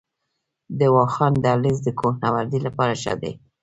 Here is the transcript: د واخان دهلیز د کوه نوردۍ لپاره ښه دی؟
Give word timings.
د 0.79 0.81
واخان 0.95 1.33
دهلیز 1.43 1.77
د 1.83 1.89
کوه 1.99 2.13
نوردۍ 2.23 2.59
لپاره 2.67 2.93
ښه 3.01 3.13
دی؟ 3.21 3.33